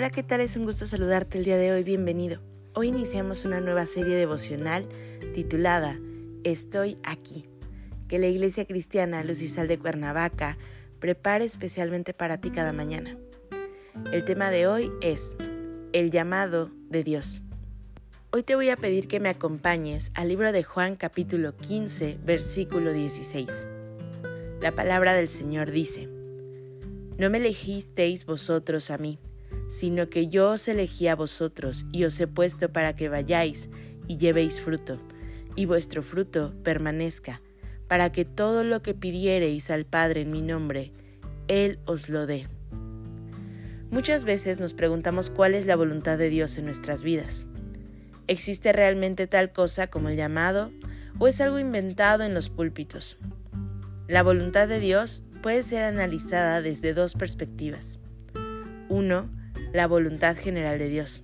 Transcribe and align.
Hola, 0.00 0.08
¿qué 0.08 0.22
tal? 0.22 0.40
Es 0.40 0.56
un 0.56 0.64
gusto 0.64 0.86
saludarte 0.86 1.36
el 1.36 1.44
día 1.44 1.58
de 1.58 1.72
hoy, 1.72 1.84
bienvenido. 1.84 2.40
Hoy 2.72 2.88
iniciamos 2.88 3.44
una 3.44 3.60
nueva 3.60 3.84
serie 3.84 4.16
devocional 4.16 4.88
titulada 5.34 6.00
Estoy 6.42 6.96
aquí, 7.02 7.44
que 8.08 8.18
la 8.18 8.26
Iglesia 8.26 8.64
Cristiana 8.64 9.22
Luz 9.24 9.42
y 9.42 9.48
Sal 9.48 9.68
de 9.68 9.78
Cuernavaca 9.78 10.56
prepare 11.00 11.44
especialmente 11.44 12.14
para 12.14 12.40
ti 12.40 12.50
cada 12.50 12.72
mañana. 12.72 13.18
El 14.10 14.24
tema 14.24 14.50
de 14.50 14.66
hoy 14.66 14.90
es 15.02 15.36
El 15.92 16.10
llamado 16.10 16.70
de 16.88 17.04
Dios. 17.04 17.42
Hoy 18.30 18.42
te 18.42 18.54
voy 18.54 18.70
a 18.70 18.78
pedir 18.78 19.06
que 19.06 19.20
me 19.20 19.28
acompañes 19.28 20.12
al 20.14 20.28
libro 20.28 20.50
de 20.50 20.64
Juan 20.64 20.96
capítulo 20.96 21.58
15, 21.58 22.20
versículo 22.24 22.94
16. 22.94 23.50
La 24.62 24.72
palabra 24.72 25.12
del 25.12 25.28
Señor 25.28 25.70
dice, 25.70 26.08
No 27.18 27.28
me 27.28 27.36
elegisteis 27.36 28.24
vosotros 28.24 28.90
a 28.90 28.96
mí, 28.96 29.18
sino 29.70 30.10
que 30.10 30.26
yo 30.26 30.50
os 30.50 30.68
elegí 30.68 31.06
a 31.06 31.14
vosotros 31.14 31.86
y 31.92 32.04
os 32.04 32.20
he 32.20 32.26
puesto 32.26 32.70
para 32.70 32.94
que 32.96 33.08
vayáis 33.08 33.70
y 34.08 34.18
llevéis 34.18 34.60
fruto, 34.60 35.00
y 35.54 35.64
vuestro 35.64 36.02
fruto 36.02 36.52
permanezca, 36.62 37.40
para 37.88 38.12
que 38.12 38.24
todo 38.24 38.64
lo 38.64 38.82
que 38.82 38.94
pidiereis 38.94 39.70
al 39.70 39.86
Padre 39.86 40.22
en 40.22 40.32
mi 40.32 40.42
nombre, 40.42 40.92
Él 41.48 41.78
os 41.86 42.08
lo 42.08 42.26
dé. 42.26 42.48
Muchas 43.90 44.24
veces 44.24 44.60
nos 44.60 44.74
preguntamos 44.74 45.30
cuál 45.30 45.54
es 45.54 45.66
la 45.66 45.76
voluntad 45.76 46.18
de 46.18 46.28
Dios 46.28 46.58
en 46.58 46.64
nuestras 46.64 47.02
vidas. 47.02 47.46
¿Existe 48.26 48.72
realmente 48.72 49.26
tal 49.26 49.52
cosa 49.52 49.88
como 49.88 50.08
el 50.08 50.16
llamado 50.16 50.70
o 51.18 51.26
es 51.26 51.40
algo 51.40 51.58
inventado 51.58 52.24
en 52.24 52.34
los 52.34 52.50
púlpitos? 52.50 53.18
La 54.06 54.22
voluntad 54.22 54.68
de 54.68 54.78
Dios 54.78 55.22
puede 55.42 55.62
ser 55.62 55.82
analizada 55.82 56.62
desde 56.62 56.94
dos 56.94 57.14
perspectivas. 57.14 57.98
Uno, 58.88 59.28
la 59.72 59.86
voluntad 59.86 60.36
general 60.36 60.78
de 60.78 60.88
Dios. 60.88 61.22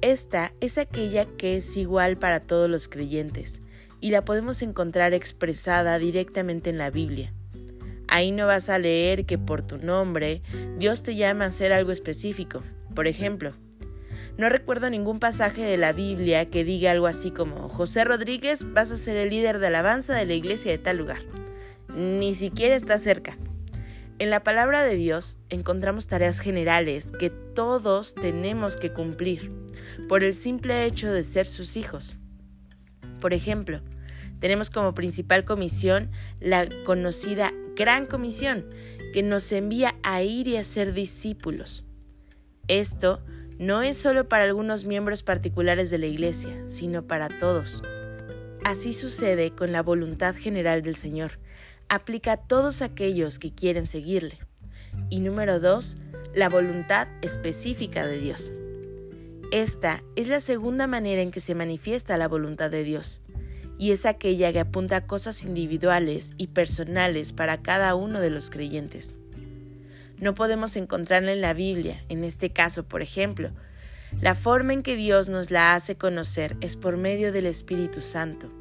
Esta 0.00 0.52
es 0.60 0.78
aquella 0.78 1.24
que 1.24 1.56
es 1.56 1.76
igual 1.76 2.18
para 2.18 2.40
todos 2.40 2.70
los 2.70 2.88
creyentes 2.88 3.60
y 4.00 4.10
la 4.10 4.24
podemos 4.24 4.62
encontrar 4.62 5.12
expresada 5.12 5.98
directamente 5.98 6.70
en 6.70 6.78
la 6.78 6.90
Biblia. 6.90 7.32
Ahí 8.06 8.30
no 8.32 8.46
vas 8.46 8.68
a 8.68 8.78
leer 8.78 9.26
que 9.26 9.38
por 9.38 9.62
tu 9.62 9.78
nombre 9.78 10.42
Dios 10.78 11.02
te 11.02 11.16
llama 11.16 11.44
a 11.44 11.48
hacer 11.48 11.72
algo 11.72 11.92
específico. 11.92 12.62
Por 12.94 13.06
ejemplo, 13.06 13.54
no 14.38 14.48
recuerdo 14.48 14.88
ningún 14.88 15.18
pasaje 15.18 15.62
de 15.62 15.76
la 15.76 15.92
Biblia 15.92 16.48
que 16.48 16.64
diga 16.64 16.92
algo 16.92 17.08
así 17.08 17.32
como 17.32 17.68
José 17.68 18.04
Rodríguez 18.04 18.72
vas 18.72 18.92
a 18.92 18.96
ser 18.96 19.16
el 19.16 19.30
líder 19.30 19.58
de 19.58 19.66
alabanza 19.66 20.14
de 20.14 20.26
la 20.26 20.34
iglesia 20.34 20.70
de 20.70 20.78
tal 20.78 20.96
lugar. 20.96 21.22
Ni 21.94 22.34
siquiera 22.34 22.76
está 22.76 22.98
cerca. 22.98 23.36
En 24.20 24.30
la 24.30 24.42
palabra 24.42 24.82
de 24.82 24.96
Dios 24.96 25.38
encontramos 25.48 26.08
tareas 26.08 26.40
generales 26.40 27.12
que 27.20 27.30
todos 27.30 28.16
tenemos 28.16 28.76
que 28.76 28.92
cumplir 28.92 29.52
por 30.08 30.24
el 30.24 30.34
simple 30.34 30.84
hecho 30.86 31.12
de 31.12 31.22
ser 31.22 31.46
sus 31.46 31.76
hijos. 31.76 32.16
Por 33.20 33.32
ejemplo, 33.32 33.80
tenemos 34.40 34.70
como 34.70 34.92
principal 34.92 35.44
comisión 35.44 36.10
la 36.40 36.68
conocida 36.84 37.52
Gran 37.76 38.06
Comisión, 38.06 38.66
que 39.12 39.22
nos 39.22 39.52
envía 39.52 39.94
a 40.02 40.20
ir 40.22 40.48
y 40.48 40.56
a 40.56 40.64
ser 40.64 40.94
discípulos. 40.94 41.84
Esto 42.66 43.22
no 43.60 43.82
es 43.82 43.96
solo 43.96 44.28
para 44.28 44.44
algunos 44.44 44.84
miembros 44.84 45.22
particulares 45.22 45.90
de 45.90 45.98
la 45.98 46.06
Iglesia, 46.06 46.64
sino 46.66 47.06
para 47.06 47.28
todos. 47.28 47.84
Así 48.64 48.92
sucede 48.92 49.52
con 49.52 49.70
la 49.70 49.82
voluntad 49.82 50.34
general 50.34 50.82
del 50.82 50.96
Señor, 50.96 51.38
aplica 51.88 52.32
a 52.32 52.36
todos 52.36 52.82
aquellos 52.82 53.38
que 53.38 53.52
quieren 53.54 53.86
seguirle. 53.86 54.38
Y 55.10 55.20
número 55.20 55.60
dos, 55.60 55.96
la 56.34 56.48
voluntad 56.48 57.08
específica 57.22 58.06
de 58.06 58.20
Dios. 58.20 58.52
Esta 59.50 60.02
es 60.14 60.28
la 60.28 60.40
segunda 60.40 60.86
manera 60.86 61.22
en 61.22 61.30
que 61.30 61.40
se 61.40 61.54
manifiesta 61.54 62.18
la 62.18 62.28
voluntad 62.28 62.70
de 62.70 62.84
Dios, 62.84 63.22
y 63.78 63.92
es 63.92 64.04
aquella 64.04 64.52
que 64.52 64.60
apunta 64.60 64.96
a 64.96 65.06
cosas 65.06 65.44
individuales 65.44 66.32
y 66.36 66.48
personales 66.48 67.32
para 67.32 67.62
cada 67.62 67.94
uno 67.94 68.20
de 68.20 68.30
los 68.30 68.50
creyentes. 68.50 69.16
No 70.20 70.34
podemos 70.34 70.76
encontrarla 70.76 71.32
en 71.32 71.40
la 71.40 71.54
Biblia, 71.54 71.98
en 72.08 72.24
este 72.24 72.50
caso, 72.50 72.84
por 72.86 73.02
ejemplo. 73.02 73.50
La 74.20 74.34
forma 74.34 74.72
en 74.72 74.82
que 74.82 74.96
Dios 74.96 75.28
nos 75.28 75.50
la 75.50 75.74
hace 75.74 75.96
conocer 75.96 76.56
es 76.60 76.76
por 76.76 76.96
medio 76.96 77.32
del 77.32 77.46
Espíritu 77.46 78.02
Santo. 78.02 78.52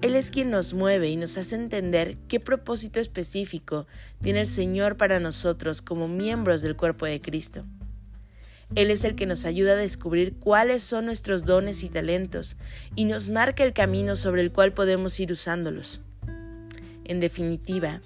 Él 0.00 0.14
es 0.14 0.30
quien 0.30 0.50
nos 0.50 0.74
mueve 0.74 1.08
y 1.08 1.16
nos 1.16 1.36
hace 1.38 1.56
entender 1.56 2.16
qué 2.28 2.38
propósito 2.38 3.00
específico 3.00 3.88
tiene 4.22 4.40
el 4.40 4.46
Señor 4.46 4.96
para 4.96 5.18
nosotros 5.18 5.82
como 5.82 6.06
miembros 6.06 6.62
del 6.62 6.76
cuerpo 6.76 7.06
de 7.06 7.20
Cristo. 7.20 7.64
Él 8.76 8.92
es 8.92 9.02
el 9.02 9.16
que 9.16 9.26
nos 9.26 9.44
ayuda 9.44 9.72
a 9.72 9.76
descubrir 9.76 10.36
cuáles 10.38 10.84
son 10.84 11.06
nuestros 11.06 11.44
dones 11.44 11.82
y 11.82 11.88
talentos 11.88 12.56
y 12.94 13.06
nos 13.06 13.28
marca 13.28 13.64
el 13.64 13.72
camino 13.72 14.14
sobre 14.14 14.42
el 14.42 14.52
cual 14.52 14.72
podemos 14.72 15.18
ir 15.18 15.32
usándolos. 15.32 16.00
En 17.04 17.18
definitiva, 17.18 18.00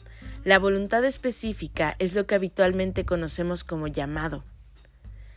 la 0.44 0.59
voluntad 0.59 1.04
específica 1.04 1.94
es 1.98 2.14
lo 2.14 2.26
que 2.26 2.36
habitualmente 2.36 3.04
conocemos 3.04 3.64
como 3.64 3.86
llamado. 3.86 4.44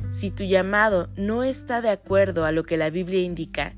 Si 0.09 0.31
tu 0.31 0.43
llamado 0.45 1.09
no 1.17 1.43
está 1.43 1.81
de 1.81 1.89
acuerdo 1.89 2.45
a 2.45 2.53
lo 2.53 2.63
que 2.63 2.77
la 2.77 2.89
Biblia 2.89 3.21
indica, 3.21 3.75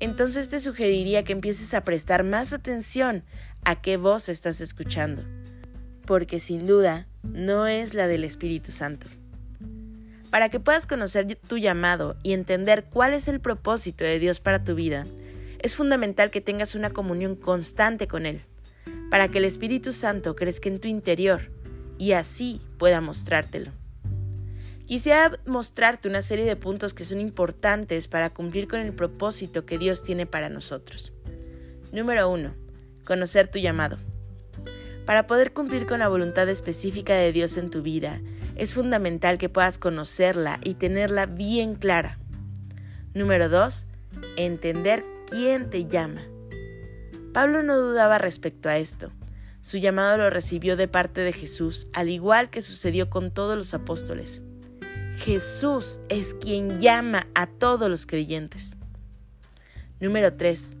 entonces 0.00 0.48
te 0.48 0.60
sugeriría 0.60 1.24
que 1.24 1.32
empieces 1.32 1.74
a 1.74 1.84
prestar 1.84 2.24
más 2.24 2.52
atención 2.52 3.22
a 3.64 3.80
qué 3.80 3.96
voz 3.96 4.28
estás 4.28 4.60
escuchando, 4.60 5.22
porque 6.06 6.40
sin 6.40 6.66
duda 6.66 7.06
no 7.22 7.66
es 7.66 7.94
la 7.94 8.06
del 8.06 8.24
Espíritu 8.24 8.72
Santo. 8.72 9.06
Para 10.30 10.48
que 10.48 10.60
puedas 10.60 10.86
conocer 10.86 11.36
tu 11.36 11.58
llamado 11.58 12.16
y 12.22 12.32
entender 12.32 12.84
cuál 12.84 13.14
es 13.14 13.28
el 13.28 13.40
propósito 13.40 14.04
de 14.04 14.18
Dios 14.18 14.40
para 14.40 14.64
tu 14.64 14.74
vida, 14.74 15.06
es 15.58 15.74
fundamental 15.74 16.30
que 16.30 16.40
tengas 16.40 16.74
una 16.74 16.90
comunión 16.90 17.36
constante 17.36 18.08
con 18.08 18.24
Él, 18.24 18.42
para 19.10 19.28
que 19.28 19.38
el 19.38 19.44
Espíritu 19.44 19.92
Santo 19.92 20.34
crezca 20.34 20.68
en 20.68 20.80
tu 20.80 20.88
interior 20.88 21.52
y 21.98 22.12
así 22.12 22.62
pueda 22.78 23.00
mostrártelo. 23.00 23.79
Quisiera 24.90 25.30
mostrarte 25.46 26.08
una 26.08 26.20
serie 26.20 26.44
de 26.44 26.56
puntos 26.56 26.94
que 26.94 27.04
son 27.04 27.20
importantes 27.20 28.08
para 28.08 28.30
cumplir 28.30 28.66
con 28.66 28.80
el 28.80 28.92
propósito 28.92 29.64
que 29.64 29.78
Dios 29.78 30.02
tiene 30.02 30.26
para 30.26 30.48
nosotros. 30.48 31.12
Número 31.92 32.28
1. 32.28 32.52
Conocer 33.04 33.46
tu 33.46 33.60
llamado. 33.60 33.98
Para 35.06 35.28
poder 35.28 35.52
cumplir 35.52 35.86
con 35.86 36.00
la 36.00 36.08
voluntad 36.08 36.48
específica 36.48 37.14
de 37.14 37.30
Dios 37.30 37.56
en 37.56 37.70
tu 37.70 37.82
vida, 37.82 38.20
es 38.56 38.74
fundamental 38.74 39.38
que 39.38 39.48
puedas 39.48 39.78
conocerla 39.78 40.58
y 40.64 40.74
tenerla 40.74 41.26
bien 41.26 41.76
clara. 41.76 42.18
Número 43.14 43.48
2. 43.48 43.86
Entender 44.38 45.04
quién 45.30 45.70
te 45.70 45.86
llama. 45.86 46.22
Pablo 47.32 47.62
no 47.62 47.78
dudaba 47.78 48.18
respecto 48.18 48.68
a 48.68 48.78
esto. 48.78 49.12
Su 49.62 49.78
llamado 49.78 50.16
lo 50.18 50.30
recibió 50.30 50.76
de 50.76 50.88
parte 50.88 51.20
de 51.20 51.32
Jesús, 51.32 51.86
al 51.92 52.08
igual 52.08 52.50
que 52.50 52.60
sucedió 52.60 53.08
con 53.08 53.30
todos 53.30 53.56
los 53.56 53.72
apóstoles. 53.72 54.42
Jesús 55.20 56.00
es 56.08 56.32
quien 56.32 56.80
llama 56.80 57.26
a 57.34 57.46
todos 57.46 57.90
los 57.90 58.06
creyentes. 58.06 58.78
Número 60.00 60.32
3. 60.32 60.76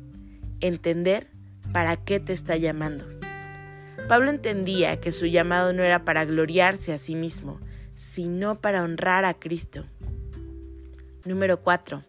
Entender 0.60 1.28
para 1.74 1.98
qué 1.98 2.20
te 2.20 2.32
está 2.32 2.56
llamando. 2.56 3.04
Pablo 4.08 4.30
entendía 4.30 4.98
que 4.98 5.12
su 5.12 5.26
llamado 5.26 5.74
no 5.74 5.82
era 5.82 6.06
para 6.06 6.24
gloriarse 6.24 6.94
a 6.94 6.98
sí 6.98 7.16
mismo, 7.16 7.60
sino 7.94 8.62
para 8.62 8.82
honrar 8.82 9.26
a 9.26 9.34
Cristo. 9.34 9.84
Número 11.26 11.60
4. 11.60 12.02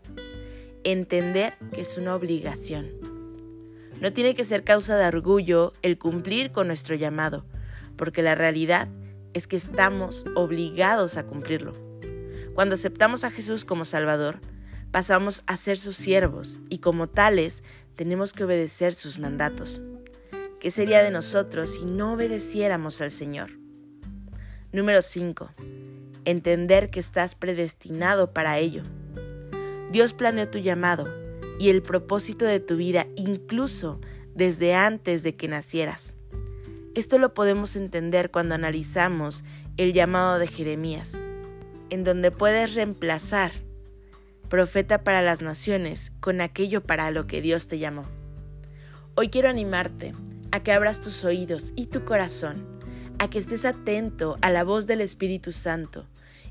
Entender 0.86 1.56
que 1.74 1.82
es 1.82 1.98
una 1.98 2.16
obligación. 2.16 2.92
No 4.00 4.14
tiene 4.14 4.36
que 4.36 4.46
ser 4.46 4.64
causa 4.64 4.96
de 4.96 5.06
orgullo 5.06 5.74
el 5.82 5.98
cumplir 5.98 6.54
con 6.54 6.68
nuestro 6.68 6.96
llamado, 6.96 7.46
porque 7.98 8.22
la 8.22 8.36
realidad 8.36 8.88
es 9.34 9.48
que 9.48 9.58
estamos 9.58 10.26
obligados 10.34 11.18
a 11.18 11.26
cumplirlo. 11.26 11.91
Cuando 12.54 12.76
aceptamos 12.76 13.24
a 13.24 13.32
Jesús 13.32 13.64
como 13.64 13.86
Salvador, 13.86 14.40
pasamos 14.92 15.44
a 15.48 15.56
ser 15.56 15.78
sus 15.78 15.96
siervos 15.96 16.60
y 16.70 16.80
como 16.80 17.08
tales 17.08 17.64
tenemos 17.96 18.34
que 18.34 18.44
obedecer 18.44 18.94
sus 18.94 19.20
mandatos. 19.20 19.82
¿Qué 20.60 20.70
sería 20.70 21.02
de 21.02 21.12
nosotros 21.12 21.76
si 21.76 21.86
no 21.86 22.14
obedeciéramos 22.14 23.02
al 23.02 23.10
Señor? 23.10 23.52
Número 24.72 25.02
5. 25.02 25.50
entender 26.24 26.92
que 26.92 27.00
estás 27.00 27.34
predestinado 27.34 28.32
para 28.32 28.60
ello. 28.60 28.84
Dios 29.90 30.14
planeó 30.14 30.48
tu 30.50 30.60
llamado 30.60 31.08
y 31.60 31.70
el 31.70 31.82
propósito 31.82 32.46
de 32.46 32.60
tu 32.60 32.76
vida 32.76 33.08
incluso 33.16 34.00
desde 34.36 34.76
antes 34.76 35.24
de 35.24 35.36
que 35.36 35.48
nacieras. 35.48 36.14
Esto 36.94 37.18
lo 37.18 37.34
podemos 37.34 37.76
entender 37.76 38.30
cuando 38.30 38.56
analizamos 38.56 39.44
el 39.78 39.94
llamado 39.94 40.38
de 40.38 40.48
Jeremías, 40.48 41.18
en 41.92 42.04
donde 42.04 42.32
puedes 42.32 42.74
reemplazar 42.74 43.52
profeta 44.50 45.04
para 45.04 45.22
las 45.22 45.42
naciones 45.42 46.12
con 46.20 46.42
aquello 46.42 46.82
para 46.84 47.12
lo 47.12 47.28
que 47.28 47.42
Dios 47.42 47.68
te 47.68 47.78
llamó. 47.78 48.08
Hoy 49.16 49.30
quiero 49.30 49.50
animarte 49.50 50.14
a 50.52 50.64
que 50.64 50.72
abras 50.72 51.02
tus 51.02 51.24
oídos 51.24 51.74
y 51.76 51.86
tu 51.88 52.04
corazón, 52.04 52.66
a 53.20 53.30
que 53.30 53.38
estés 53.38 53.66
atento 53.66 54.38
a 54.42 54.50
la 54.50 54.64
voz 54.64 54.88
del 54.88 55.02
Espíritu 55.02 55.52
Santo 55.52 56.08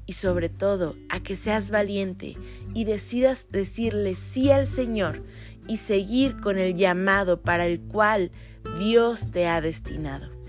y 0.07 0.13
sobre 0.13 0.49
todo 0.49 0.97
a 1.09 1.21
que 1.21 1.37
seas 1.37 1.71
valiente 1.71 2.37
y 2.75 2.85
decidas 2.85 3.49
decirle 3.51 4.15
sí 4.15 4.51
al 4.51 4.67
Señor 4.67 5.23
y 5.67 5.79
seguir 5.79 6.41
con 6.41 6.59
el 6.59 6.75
llamado 6.75 7.43
para 7.43 7.67
el 7.67 7.81
cual 7.81 8.31
Dios 8.79 9.31
te 9.31 9.47
ha 9.47 9.61
destinado. 9.61 10.40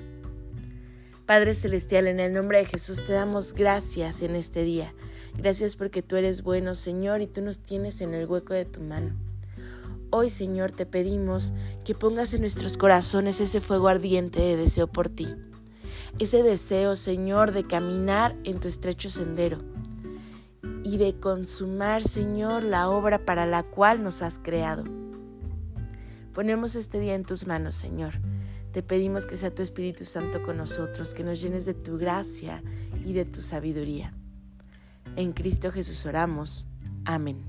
Padre 1.31 1.53
Celestial, 1.53 2.07
en 2.07 2.19
el 2.19 2.33
nombre 2.33 2.57
de 2.57 2.65
Jesús 2.65 3.05
te 3.05 3.13
damos 3.13 3.53
gracias 3.53 4.21
en 4.21 4.35
este 4.35 4.63
día. 4.63 4.93
Gracias 5.37 5.77
porque 5.77 6.03
tú 6.03 6.17
eres 6.17 6.43
bueno, 6.43 6.75
Señor, 6.75 7.21
y 7.21 7.27
tú 7.27 7.41
nos 7.41 7.59
tienes 7.59 8.01
en 8.01 8.13
el 8.13 8.27
hueco 8.27 8.53
de 8.53 8.65
tu 8.65 8.81
mano. 8.81 9.15
Hoy, 10.09 10.29
Señor, 10.29 10.73
te 10.73 10.85
pedimos 10.85 11.53
que 11.85 11.95
pongas 11.95 12.33
en 12.33 12.41
nuestros 12.41 12.75
corazones 12.75 13.39
ese 13.39 13.61
fuego 13.61 13.87
ardiente 13.87 14.41
de 14.41 14.57
deseo 14.57 14.87
por 14.87 15.07
ti. 15.07 15.33
Ese 16.19 16.43
deseo, 16.43 16.97
Señor, 16.97 17.53
de 17.53 17.65
caminar 17.65 18.35
en 18.43 18.59
tu 18.59 18.67
estrecho 18.67 19.09
sendero 19.09 19.59
y 20.83 20.97
de 20.97 21.17
consumar, 21.17 22.03
Señor, 22.03 22.61
la 22.61 22.89
obra 22.89 23.23
para 23.23 23.45
la 23.45 23.63
cual 23.63 24.03
nos 24.03 24.21
has 24.21 24.37
creado. 24.37 24.83
Ponemos 26.33 26.75
este 26.75 26.99
día 26.99 27.15
en 27.15 27.23
tus 27.23 27.47
manos, 27.47 27.77
Señor. 27.77 28.19
Te 28.71 28.81
pedimos 28.81 29.25
que 29.25 29.35
sea 29.35 29.53
tu 29.53 29.61
Espíritu 29.61 30.05
Santo 30.05 30.41
con 30.43 30.55
nosotros, 30.55 31.13
que 31.13 31.25
nos 31.25 31.41
llenes 31.41 31.65
de 31.65 31.73
tu 31.73 31.97
gracia 31.97 32.63
y 33.05 33.11
de 33.11 33.25
tu 33.25 33.41
sabiduría. 33.41 34.13
En 35.17 35.33
Cristo 35.33 35.71
Jesús 35.71 36.05
oramos. 36.05 36.67
Amén. 37.03 37.43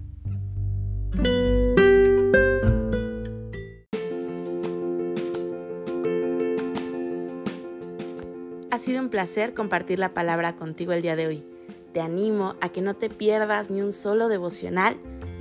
Ha 8.73 8.79
sido 8.79 9.01
un 9.01 9.09
placer 9.09 9.55
compartir 9.55 10.01
la 10.01 10.15
palabra 10.15 10.57
contigo 10.57 10.93
el 10.93 11.03
día 11.03 11.15
de 11.15 11.29
hoy. 11.29 11.47
Te 11.93 12.01
animo 12.01 12.57
a 12.61 12.71
que 12.71 12.81
no 12.81 12.97
te 12.97 13.11
pierdas 13.11 13.71
ni 13.71 13.81
un 13.81 13.93
solo 13.93 14.29
devocional 14.29 14.97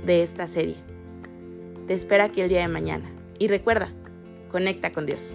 de 0.06 0.22
esta 0.22 0.46
serie. 0.46 0.76
Te 1.88 1.94
espero 1.94 2.22
aquí 2.22 2.40
el 2.40 2.48
día 2.48 2.60
de 2.60 2.68
mañana. 2.68 3.10
Y 3.40 3.48
recuerda, 3.48 3.90
conecta 4.48 4.92
con 4.92 5.06
Dios. 5.06 5.34